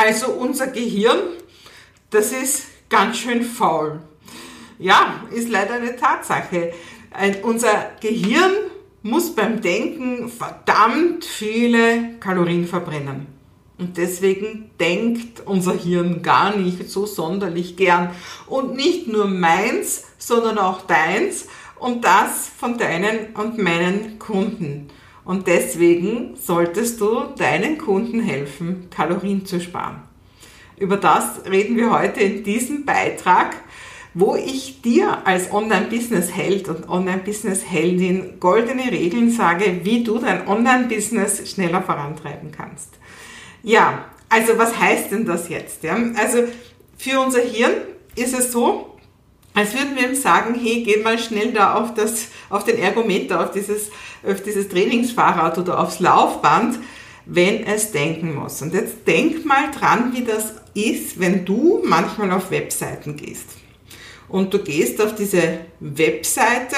[0.00, 1.18] Also unser Gehirn,
[2.10, 3.98] das ist ganz schön faul.
[4.78, 6.72] Ja, ist leider eine Tatsache.
[7.42, 8.52] Unser Gehirn
[9.02, 13.26] muss beim Denken verdammt viele Kalorien verbrennen.
[13.76, 18.14] Und deswegen denkt unser Hirn gar nicht so sonderlich gern.
[18.46, 24.90] Und nicht nur meins, sondern auch deins und das von deinen und meinen Kunden.
[25.28, 30.02] Und deswegen solltest du deinen Kunden helfen, Kalorien zu sparen.
[30.78, 33.56] Über das reden wir heute in diesem Beitrag
[34.14, 41.82] wo ich dir als Online-Business-Held und Online-Business-Heldin goldene Regeln sage, wie du dein Online-Business schneller
[41.82, 42.88] vorantreiben kannst.
[43.62, 45.84] Ja, also was heißt denn das jetzt?
[45.84, 45.96] Ja?
[46.16, 46.44] Also
[46.96, 47.72] für unser Hirn
[48.16, 48.97] ist es so,
[49.58, 53.40] als würden wir ihm sagen, hey, geh mal schnell da auf, das, auf den Ergometer,
[53.44, 53.90] auf dieses,
[54.22, 56.78] auf dieses Trainingsfahrrad oder aufs Laufband,
[57.26, 58.62] wenn es denken muss.
[58.62, 63.46] Und jetzt denk mal dran, wie das ist, wenn du manchmal auf Webseiten gehst
[64.28, 66.76] und du gehst auf diese Webseite.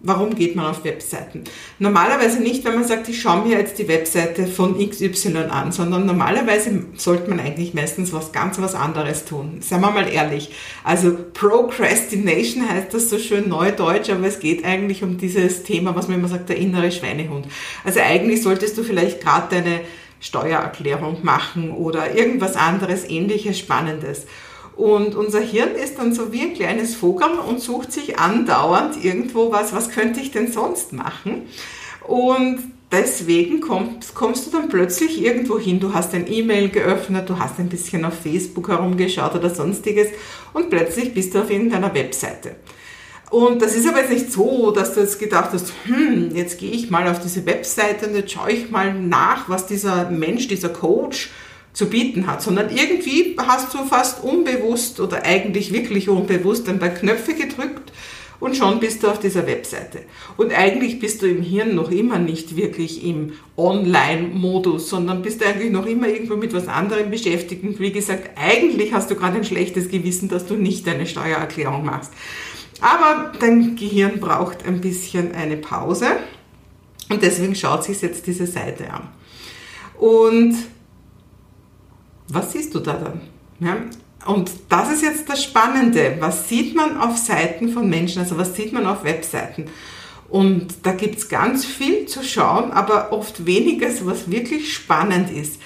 [0.00, 1.42] Warum geht man auf Webseiten?
[1.80, 6.06] Normalerweise nicht, wenn man sagt, ich schaue mir jetzt die Webseite von XY an, sondern
[6.06, 9.58] normalerweise sollte man eigentlich meistens was ganz was anderes tun.
[9.60, 10.52] Seien wir mal ehrlich.
[10.84, 16.06] Also Procrastination heißt das so schön neudeutsch, aber es geht eigentlich um dieses Thema, was
[16.06, 17.48] man immer sagt, der innere Schweinehund.
[17.82, 19.80] Also eigentlich solltest du vielleicht gerade deine
[20.20, 24.26] Steuererklärung machen oder irgendwas anderes, ähnliches, spannendes.
[24.78, 29.50] Und unser Hirn ist dann so wie ein kleines Vogel und sucht sich andauernd irgendwo
[29.50, 31.48] was, was könnte ich denn sonst machen?
[32.06, 32.60] Und
[32.92, 37.58] deswegen kommst, kommst du dann plötzlich irgendwo hin, du hast ein E-Mail geöffnet, du hast
[37.58, 40.10] ein bisschen auf Facebook herumgeschaut oder sonstiges
[40.52, 42.54] und plötzlich bist du auf irgendeiner Webseite.
[43.30, 46.70] Und das ist aber jetzt nicht so, dass du jetzt gedacht hast, hm, jetzt gehe
[46.70, 50.68] ich mal auf diese Webseite und jetzt schaue ich mal nach, was dieser Mensch, dieser
[50.68, 51.30] Coach
[51.78, 56.88] zu bieten hat, sondern irgendwie hast du fast unbewusst oder eigentlich wirklich unbewusst ein paar
[56.88, 57.92] Knöpfe gedrückt
[58.40, 60.00] und schon bist du auf dieser Webseite.
[60.36, 65.70] Und eigentlich bist du im Hirn noch immer nicht wirklich im Online-Modus, sondern bist eigentlich
[65.70, 67.62] noch immer irgendwo mit was anderem beschäftigt.
[67.62, 71.84] Und wie gesagt, eigentlich hast du gerade ein schlechtes Gewissen, dass du nicht deine Steuererklärung
[71.84, 72.12] machst.
[72.80, 76.06] Aber dein Gehirn braucht ein bisschen eine Pause
[77.08, 79.08] und deswegen schaut sich jetzt diese Seite an.
[79.96, 80.56] Und
[82.28, 83.20] was siehst du da dann?
[83.60, 83.76] Ja?
[84.26, 86.16] Und das ist jetzt das Spannende.
[86.20, 88.20] Was sieht man auf Seiten von Menschen?
[88.20, 89.66] Also was sieht man auf Webseiten?
[90.28, 95.60] Und da gibt es ganz viel zu schauen, aber oft weniges, was wirklich spannend ist.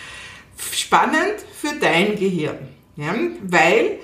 [0.71, 2.59] Spannend für dein Gehirn.
[2.97, 3.15] Ja?
[3.43, 3.99] Weil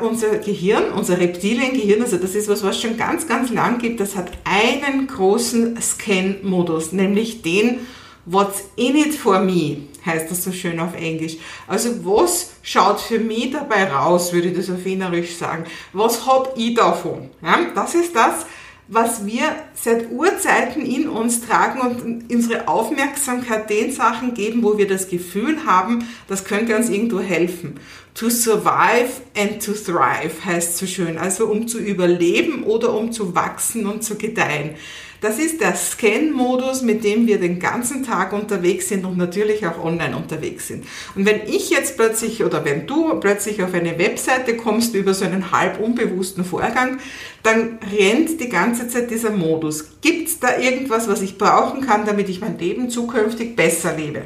[0.00, 4.16] unser Gehirn, unser Reptiliengehirn, also das ist was, was schon ganz, ganz lang gibt, das
[4.16, 7.80] hat einen großen Scan-Modus, nämlich den
[8.24, 11.36] What's in it for me, heißt das so schön auf Englisch.
[11.66, 15.64] Also was schaut für mich dabei raus, würde ich das auf Wienerisch sagen.
[15.92, 17.30] Was hab ich davon?
[17.42, 18.46] Ja, das ist das,
[18.88, 24.86] was wir seit Urzeiten in uns tragen und unsere Aufmerksamkeit den Sachen geben, wo wir
[24.86, 27.80] das Gefühl haben, das könnte uns irgendwo helfen.
[28.14, 31.16] To survive and to thrive heißt so schön.
[31.16, 34.74] Also um zu überleben oder um zu wachsen und zu gedeihen.
[35.22, 39.82] Das ist der Scan-Modus, mit dem wir den ganzen Tag unterwegs sind und natürlich auch
[39.82, 40.84] online unterwegs sind.
[41.14, 45.24] Und wenn ich jetzt plötzlich oder wenn du plötzlich auf eine Webseite kommst über so
[45.24, 46.98] einen halb unbewussten Vorgang,
[47.44, 50.00] dann rennt die ganze Zeit dieser Modus.
[50.00, 54.22] Gibt es da irgendwas, was ich brauchen kann, damit ich mein Leben zukünftig besser lebe?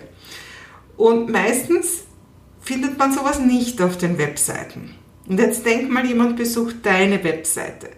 [0.96, 2.04] Und meistens
[2.62, 4.94] findet man sowas nicht auf den Webseiten.
[5.28, 7.88] Und jetzt denk mal, jemand besucht deine Webseite.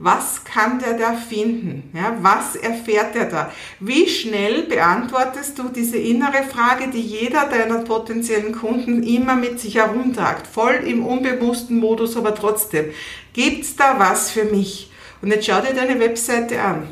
[0.00, 1.90] Was kann der da finden?
[1.92, 3.52] Ja, was erfährt er da?
[3.80, 9.74] Wie schnell beantwortest du diese innere Frage, die jeder deiner potenziellen Kunden immer mit sich
[9.74, 10.46] herumtragt?
[10.46, 12.92] Voll im unbewussten Modus, aber trotzdem.
[13.32, 14.92] Gibt's da was für mich?
[15.20, 16.88] Und jetzt schau dir deine Webseite an.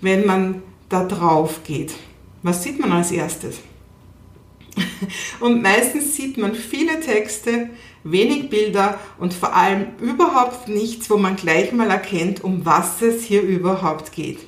[0.00, 1.92] Wenn man da drauf geht,
[2.42, 3.60] was sieht man als erstes?
[5.40, 7.70] Und meistens sieht man viele Texte,
[8.04, 13.24] wenig Bilder und vor allem überhaupt nichts, wo man gleich mal erkennt, um was es
[13.24, 14.38] hier überhaupt geht.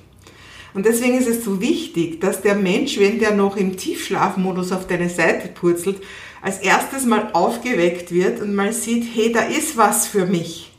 [0.74, 4.86] Und deswegen ist es so wichtig, dass der Mensch, wenn der noch im Tiefschlafmodus auf
[4.86, 6.00] deine Seite purzelt,
[6.40, 10.70] als erstes mal aufgeweckt wird und mal sieht, hey, da ist was für mich.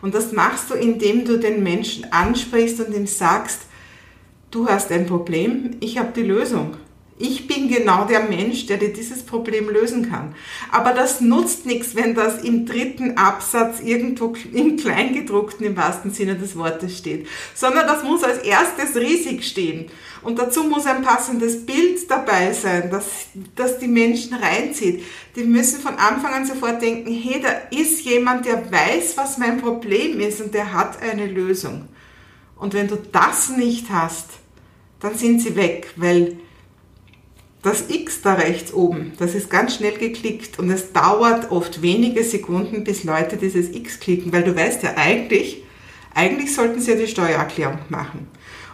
[0.00, 3.62] Und das machst du, indem du den Menschen ansprichst und ihm sagst,
[4.52, 6.76] du hast ein Problem, ich habe die Lösung
[7.20, 10.36] Ich bin genau der Mensch, der dir dieses Problem lösen kann.
[10.70, 16.36] Aber das nutzt nichts, wenn das im dritten Absatz irgendwo im Kleingedruckten im wahrsten Sinne
[16.36, 19.86] des Wortes steht, sondern das muss als erstes riesig stehen.
[20.22, 23.06] Und dazu muss ein passendes Bild dabei sein, das,
[23.56, 25.02] das die Menschen reinzieht.
[25.34, 29.60] Die müssen von Anfang an sofort denken, hey, da ist jemand, der weiß, was mein
[29.60, 31.88] Problem ist und der hat eine Lösung.
[32.56, 34.30] Und wenn du das nicht hast,
[35.00, 36.38] dann sind sie weg, weil
[37.68, 42.24] das X da rechts oben, das ist ganz schnell geklickt und es dauert oft wenige
[42.24, 45.64] Sekunden, bis Leute dieses X klicken, weil du weißt ja eigentlich,
[46.14, 48.26] eigentlich sollten sie ja die Steuererklärung machen.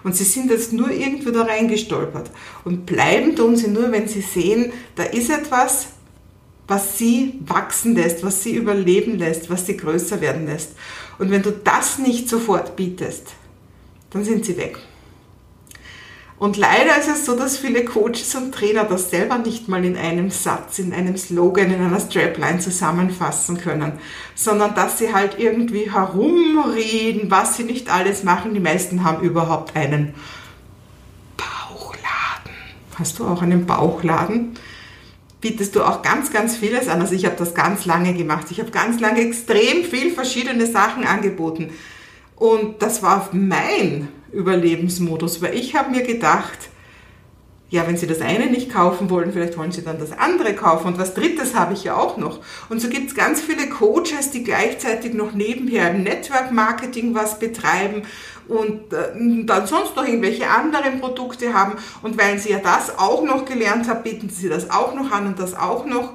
[0.05, 2.31] Und sie sind jetzt nur irgendwo da reingestolpert.
[2.65, 5.89] Und bleiben tun sie nur, wenn sie sehen, da ist etwas,
[6.69, 10.73] was sie wachsen lässt, was sie überleben lässt, was sie größer werden lässt.
[11.19, 13.29] Und wenn du das nicht sofort bietest,
[14.11, 14.79] dann sind sie weg.
[16.37, 19.97] Und leider ist es so, dass viele Coaches und Trainer das selber nicht mal in
[19.97, 23.93] einem Satz, in einem Slogan, in einer Strapline zusammenfassen können,
[24.35, 28.53] sondern dass sie halt irgendwie herumreden, was sie nicht alles machen.
[28.53, 30.15] Die meisten haben überhaupt einen
[31.37, 32.53] Bauchladen.
[32.99, 34.55] Hast du auch einen Bauchladen?
[35.41, 37.01] Bietest du auch ganz, ganz vieles an.
[37.01, 38.47] Also ich habe das ganz lange gemacht.
[38.51, 41.71] Ich habe ganz lange extrem viel verschiedene Sachen angeboten.
[42.35, 46.59] Und das war mein Überlebensmodus, weil ich habe mir gedacht,
[47.71, 50.87] ja, wenn Sie das eine nicht kaufen wollen, vielleicht wollen Sie dann das andere kaufen.
[50.87, 52.39] Und was Drittes habe ich ja auch noch.
[52.69, 57.41] Und so gibt es ganz viele Coaches, die gleichzeitig noch nebenher im Network Marketing was
[57.41, 58.03] betreiben
[58.47, 61.73] und äh, dann sonst noch irgendwelche anderen Produkte haben.
[62.03, 65.27] Und weil Sie ja das auch noch gelernt haben, bieten Sie das auch noch an
[65.27, 66.13] und das auch noch.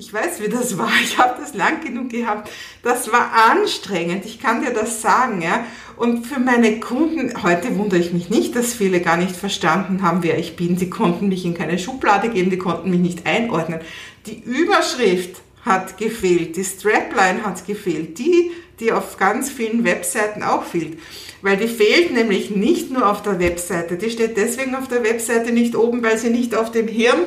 [0.00, 0.92] Ich weiß, wie das war.
[1.02, 2.48] Ich habe das lang genug gehabt.
[2.84, 4.24] Das war anstrengend.
[4.26, 5.66] Ich kann dir das sagen, ja.
[5.96, 10.22] Und für meine Kunden, heute wundere ich mich nicht, dass viele gar nicht verstanden haben,
[10.22, 10.78] wer ich bin.
[10.78, 13.80] Sie konnten mich in keine Schublade geben, die konnten mich nicht einordnen.
[14.26, 20.62] Die Überschrift hat gefehlt, die Strapline hat gefehlt, die, die auf ganz vielen Webseiten auch
[20.62, 20.96] fehlt.
[21.42, 25.50] Weil die fehlt nämlich nicht nur auf der Webseite, die steht deswegen auf der Webseite
[25.50, 27.18] nicht oben, weil sie nicht auf dem Hirn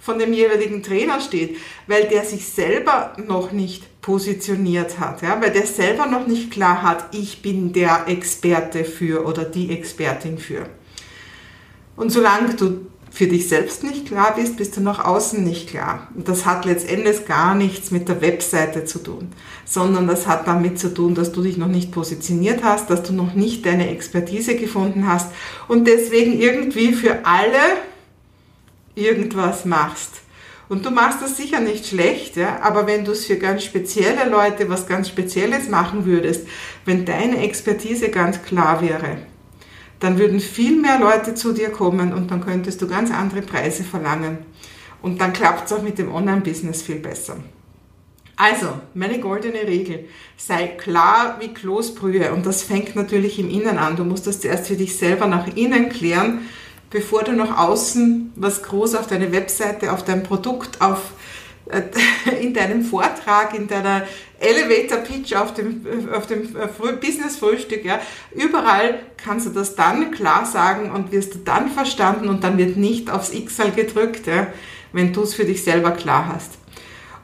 [0.00, 1.56] von dem jeweiligen Trainer steht,
[1.86, 6.82] weil der sich selber noch nicht positioniert hat, ja, weil der selber noch nicht klar
[6.82, 10.66] hat, ich bin der Experte für oder die Expertin für.
[11.96, 16.08] Und solange du für dich selbst nicht klar bist, bist du nach außen nicht klar.
[16.14, 19.28] Und das hat letztendlich gar nichts mit der Webseite zu tun,
[19.64, 23.12] sondern das hat damit zu tun, dass du dich noch nicht positioniert hast, dass du
[23.12, 25.32] noch nicht deine Expertise gefunden hast
[25.66, 27.58] und deswegen irgendwie für alle
[28.98, 30.22] irgendwas machst.
[30.68, 34.28] Und du machst das sicher nicht schlecht, ja, aber wenn du es für ganz spezielle
[34.28, 36.46] Leute was ganz Spezielles machen würdest,
[36.84, 39.18] wenn deine Expertise ganz klar wäre,
[40.00, 43.82] dann würden viel mehr Leute zu dir kommen und dann könntest du ganz andere Preise
[43.82, 44.38] verlangen.
[45.00, 47.36] Und dann klappt es auch mit dem Online-Business viel besser.
[48.36, 50.04] Also, meine goldene Regel,
[50.36, 53.96] sei klar wie Kloßbrühe und das fängt natürlich im Innen an.
[53.96, 56.42] Du musst das zuerst für dich selber nach innen klären
[56.90, 61.12] bevor du nach außen was groß auf deine Webseite, auf dein Produkt, auf,
[61.66, 61.82] äh,
[62.40, 64.06] in deinem Vortrag, in deiner
[64.40, 66.52] Elevator Pitch auf dem, auf dem
[67.00, 68.00] Business Frühstück, ja,
[68.34, 72.76] überall kannst du das dann klar sagen und wirst du dann verstanden und dann wird
[72.76, 74.46] nicht aufs x gedrückt, ja,
[74.92, 76.52] wenn du es für dich selber klar hast.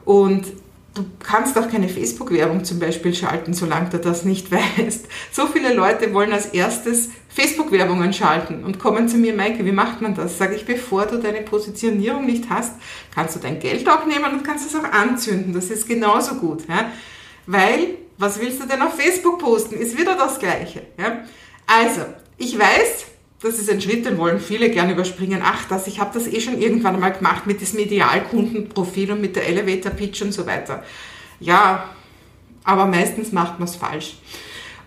[0.03, 0.45] Und
[0.93, 5.05] du kannst auch keine Facebook-Werbung zum Beispiel schalten, solange du das nicht weißt.
[5.31, 9.99] So viele Leute wollen als erstes Facebook-Werbungen schalten und kommen zu mir, Maike, wie macht
[9.99, 10.37] man das?
[10.37, 12.75] Sage ich, bevor du deine Positionierung nicht hast,
[13.13, 15.53] kannst du dein Geld auch nehmen und kannst es auch anzünden.
[15.53, 16.65] Das ist genauso gut.
[16.69, 16.91] Ja?
[17.45, 19.75] Weil, was willst du denn auf Facebook posten?
[19.75, 20.83] Ist wieder das Gleiche.
[20.97, 21.25] Ja?
[21.67, 22.05] Also,
[22.37, 23.05] ich weiß,
[23.41, 25.41] das ist ein Schritt, den wollen viele gerne überspringen.
[25.43, 29.35] Ach, das, ich habe das eh schon irgendwann einmal gemacht mit diesem Idealkundenprofil und mit
[29.35, 30.85] der Elevator Pitch und so weiter.
[31.41, 31.89] Ja,
[32.63, 34.15] aber meistens macht man es falsch.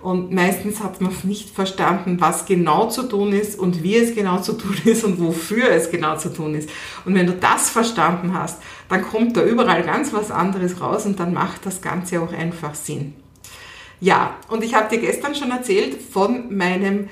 [0.01, 4.41] Und meistens hat man nicht verstanden, was genau zu tun ist und wie es genau
[4.41, 6.71] zu tun ist und wofür es genau zu tun ist.
[7.05, 11.19] Und wenn du das verstanden hast, dann kommt da überall ganz was anderes raus und
[11.19, 13.15] dann macht das Ganze auch einfach Sinn.
[14.01, 17.09] Ja, und ich habe dir gestern schon erzählt von meinem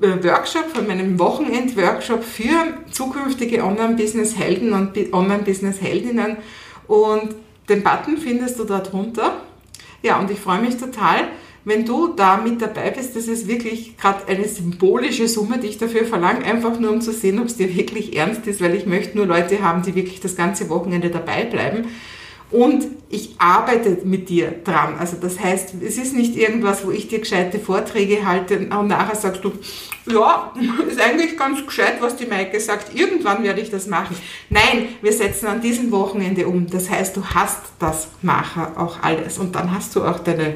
[0.00, 6.36] äh, Workshop, von meinem Wochenend-Workshop für zukünftige Online-Business-Helden und Online-Business-Heldinnen.
[6.86, 7.34] Und
[7.68, 9.40] den Button findest du da drunter.
[10.02, 11.28] Ja, und ich freue mich total,
[11.64, 13.14] wenn du da mit dabei bist.
[13.16, 17.12] Das ist wirklich gerade eine symbolische Summe, die ich dafür verlange, einfach nur um zu
[17.12, 20.20] sehen, ob es dir wirklich ernst ist, weil ich möchte nur Leute haben, die wirklich
[20.20, 21.86] das ganze Wochenende dabei bleiben.
[22.50, 24.96] und ich arbeite mit dir dran.
[24.98, 29.16] Also das heißt, es ist nicht irgendwas, wo ich dir gescheite Vorträge halte und nachher
[29.16, 29.52] sagst du,
[30.10, 30.52] ja,
[30.88, 34.16] ist eigentlich ganz gescheit, was die Maike sagt, irgendwann werde ich das machen.
[34.50, 36.66] Nein, wir setzen an diesem Wochenende um.
[36.68, 40.54] Das heißt, du hast das nachher auch alles und dann hast du auch deine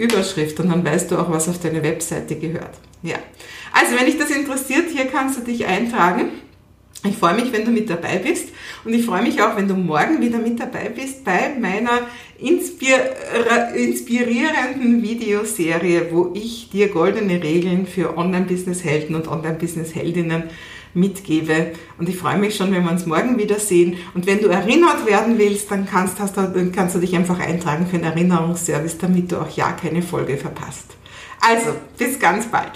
[0.00, 2.78] Überschrift und dann weißt du auch, was auf deine Webseite gehört.
[3.02, 3.16] Ja.
[3.72, 6.30] Also, wenn dich das interessiert, hier kannst du dich eintragen.
[7.02, 8.50] Ich freue mich, wenn du mit dabei bist
[8.84, 12.00] und ich freue mich auch, wenn du morgen wieder mit dabei bist bei meiner
[12.38, 20.42] inspirierenden Videoserie, wo ich dir goldene Regeln für Online-Business-Helden und Online-Business-Heldinnen
[20.94, 21.72] mitgebe.
[21.98, 23.98] Und ich freue mich schon, wenn wir uns morgen wiedersehen.
[24.14, 27.38] Und wenn du erinnert werden willst, dann kannst, hast du, dann kannst du dich einfach
[27.38, 30.86] eintragen für einen Erinnerungsservice, damit du auch ja keine Folge verpasst.
[31.40, 32.72] Also, bis ganz bald.